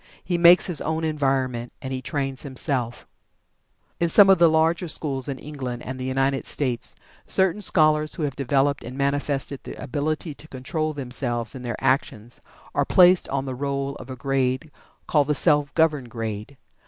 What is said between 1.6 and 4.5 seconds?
and he trains himself. In some of the